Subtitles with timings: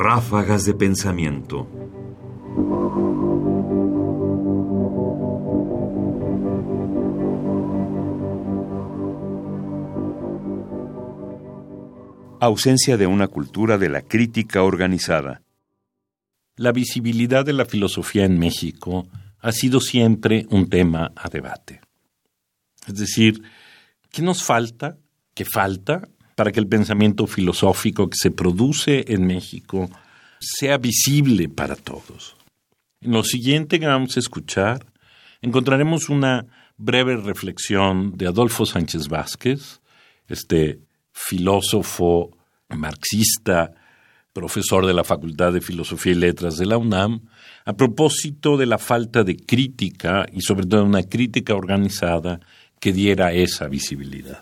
[0.00, 1.68] Ráfagas de pensamiento.
[12.38, 15.42] Ausencia de una cultura de la crítica organizada.
[16.54, 19.08] La visibilidad de la filosofía en México
[19.40, 21.80] ha sido siempre un tema a debate.
[22.86, 23.42] Es decir,
[24.12, 24.96] ¿qué nos falta?
[25.34, 29.90] ¿Qué falta para que el pensamiento filosófico que se produce en México
[30.38, 32.36] sea visible para todos?
[33.00, 34.86] En lo siguiente que vamos a escuchar,
[35.42, 36.46] encontraremos una
[36.76, 39.80] breve reflexión de Adolfo Sánchez Vázquez,
[40.28, 40.78] este
[41.10, 42.30] filósofo
[42.68, 43.72] marxista,
[44.32, 47.22] profesor de la Facultad de Filosofía y Letras de la UNAM,
[47.64, 52.38] a propósito de la falta de crítica y sobre todo una crítica organizada
[52.78, 54.40] que diera esa visibilidad.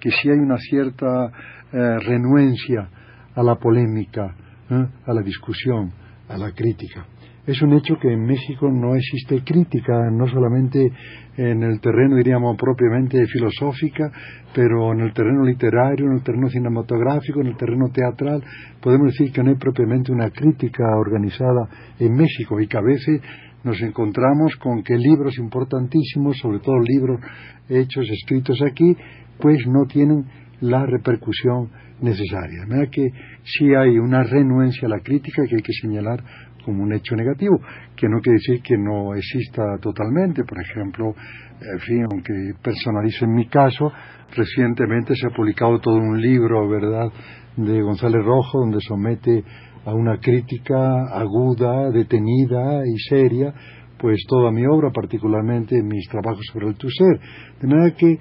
[0.00, 1.30] Que si hay una cierta
[1.72, 2.88] eh, renuencia
[3.34, 4.34] a la polémica,
[4.70, 4.86] ¿eh?
[5.06, 5.92] a la discusión,
[6.28, 7.06] a la crítica.
[7.46, 10.92] Es un hecho que en México no existe crítica, no solamente
[11.38, 14.12] en el terreno, diríamos, propiamente filosófica,
[14.54, 18.42] pero en el terreno literario, en el terreno cinematográfico, en el terreno teatral,
[18.82, 23.22] podemos decir que no hay propiamente una crítica organizada en México y que a veces
[23.64, 27.20] nos encontramos con que libros importantísimos, sobre todo libros
[27.68, 28.96] hechos, escritos aquí,
[29.38, 30.24] pues no tienen
[30.60, 31.70] la repercusión
[32.00, 32.60] necesaria.
[32.60, 33.08] De manera que
[33.44, 36.22] sí hay una renuencia a la crítica que hay que señalar
[36.68, 37.58] como un hecho negativo,
[37.96, 40.44] que no quiere decir que no exista totalmente.
[40.44, 41.14] Por ejemplo,
[41.62, 43.90] en fin, aunque personalice en mi caso,
[44.36, 47.10] recientemente se ha publicado todo un libro, ¿verdad?,
[47.56, 49.42] de González Rojo, donde somete
[49.86, 53.54] a una crítica aguda, detenida y seria,
[53.98, 57.18] pues toda mi obra, particularmente mis trabajos sobre el Tusser.
[57.62, 58.18] De manera que eh,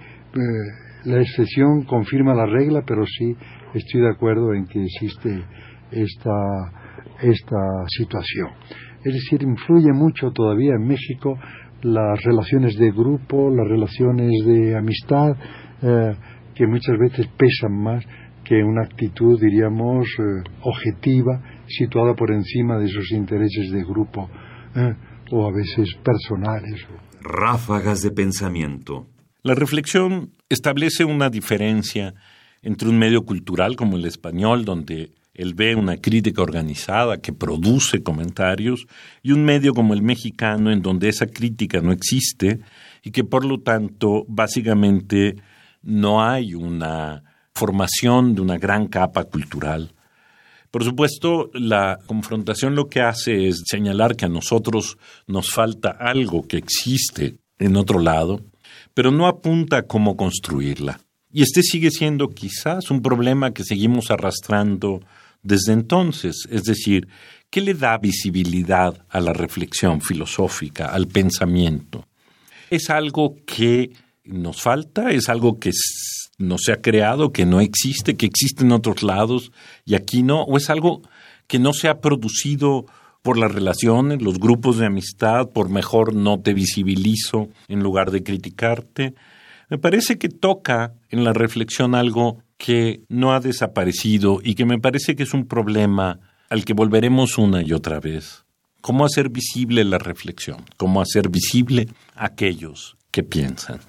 [1.04, 3.36] la excepción confirma la regla, pero sí
[3.74, 5.44] estoy de acuerdo en que existe
[5.92, 6.87] esta
[7.22, 8.50] esta situación.
[9.04, 11.38] Es decir, influye mucho todavía en México
[11.82, 15.36] las relaciones de grupo, las relaciones de amistad,
[15.82, 16.16] eh,
[16.56, 18.04] que muchas veces pesan más
[18.44, 24.30] que una actitud, diríamos, eh, objetiva, situada por encima de esos intereses de grupo
[24.76, 24.94] eh,
[25.32, 26.86] o a veces personales.
[27.22, 29.08] Ráfagas de pensamiento.
[29.44, 32.14] La reflexión establece una diferencia
[32.62, 38.02] entre un medio cultural como el español, donde él ve una crítica organizada que produce
[38.02, 38.88] comentarios
[39.22, 42.60] y un medio como el mexicano en donde esa crítica no existe
[43.04, 45.36] y que por lo tanto básicamente
[45.84, 49.94] no hay una formación de una gran capa cultural.
[50.72, 56.48] Por supuesto, la confrontación lo que hace es señalar que a nosotros nos falta algo
[56.48, 58.42] que existe en otro lado,
[58.94, 61.00] pero no apunta a cómo construirla.
[61.32, 65.02] Y este sigue siendo quizás un problema que seguimos arrastrando
[65.44, 66.48] desde entonces.
[66.50, 67.08] Es decir,
[67.50, 72.08] ¿qué le da visibilidad a la reflexión filosófica, al pensamiento?
[72.70, 73.92] ¿Es algo que
[74.26, 75.12] nos falta?
[75.12, 75.72] ¿Es algo que
[76.38, 79.52] no se ha creado, que no existe, que existe en otros lados
[79.86, 80.44] y aquí no?
[80.44, 81.02] ¿O es algo
[81.48, 82.86] que no se ha producido
[83.22, 88.24] por las relaciones, los grupos de amistad, por mejor no te visibilizo en lugar de
[88.24, 89.16] criticarte?
[89.70, 94.80] Me parece que toca en la reflexión algo que no ha desaparecido y que me
[94.80, 96.20] parece que es un problema
[96.50, 98.46] al que volveremos una y otra vez.
[98.82, 100.58] ¿Cómo hacer visible la reflexión?
[100.78, 103.80] ¿Cómo hacer visible aquellos que piensan?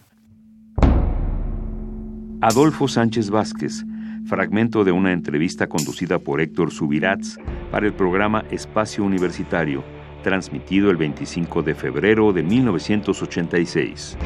[2.40, 3.84] Adolfo Sánchez Vázquez,
[4.26, 7.38] fragmento de una entrevista conducida por Héctor Subirats
[7.70, 9.82] para el programa Espacio Universitario,
[10.22, 14.16] transmitido el 25 de febrero de 1986.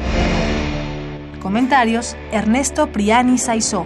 [1.41, 3.85] Comentarios: Ernesto Priani Saizó.